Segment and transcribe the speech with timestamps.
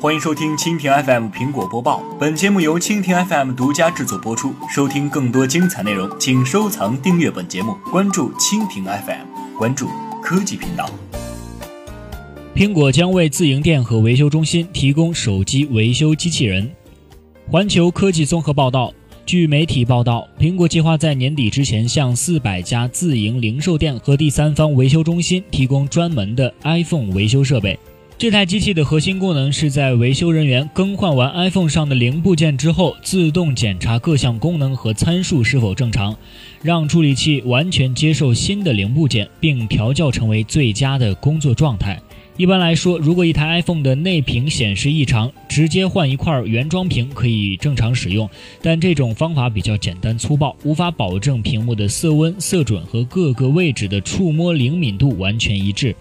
[0.00, 2.04] 欢迎收听蜻蜓 FM 苹果播报。
[2.20, 4.54] 本节目由蜻蜓 FM 独家制作播出。
[4.72, 9.88] 收听更多精彩内容，请收藏订阅本节目，关注蜻蜓 FM，关注
[10.22, 10.88] 科技频道。
[12.54, 16.70] 苹果将为自营店和维修中心提供手机维修机器人。
[17.50, 18.94] 环球科技综合报道，
[19.26, 27.76] 据媒体报道，苹果计划在年底之前向四百家自营零售店和第三方维修中心提供专门的 iPhone 维修设备。
[28.18, 36.16] 这台机器的核心功能是在维修人员更换完 iPhone 上的零部件之后，自动检查各项功能和参数是否正常，
[36.60, 41.96] 让处理器完全接受新的零部件，并调教成为最佳的工作状态。
[42.36, 48.28] 一般来说，如果一台 iPhone 的内屏显示异常，直接换一块原装屏可以正常使用，
[48.60, 55.94] 但这种方法比较简单粗暴，无法保证屏幕的色温、色准和各个位置的触摸灵敏度完全一致。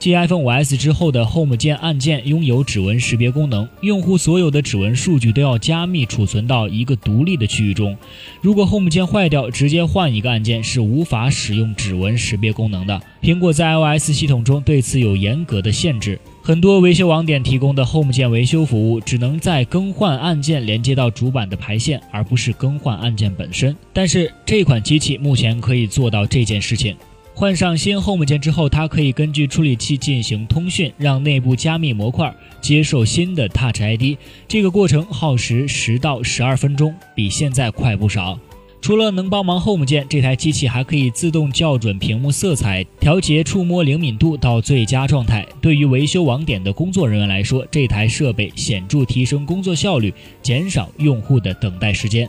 [0.00, 7.94] 继 iPhone 5S 之后的 Home 键按键拥有指纹识别功能，用户所有的指纹数据都要加密储存到一个独立的区域中。
[8.40, 12.98] 如果 Home 键坏掉，直接换一个按键是无法使用指纹识别功能的。
[13.20, 23.76] 苹果在 iOS 系统中对此有严格的限制，很多维修网点提供的 Home 键维修服务只能在更换按键连接到主板的排线，而不是更换按键本身。
[23.92, 26.96] 但是这款机器目前可以做到这件事情。
[27.40, 34.18] 换上新 Home 键之后，它可以根据处理器进行通讯，让内部加密模块接受新的 Touch ID。
[34.46, 38.38] 这个过程耗时十到十二分钟，比现在快不少。
[38.82, 45.46] 除了能帮忙 Home 键，这台机器还可以自动校准屏幕色彩，调节触摸灵敏度到最佳状态。
[45.62, 52.28] 对于维修网点的工作人员来说，这台设备显著提升工作效率，减少用户的等待时间。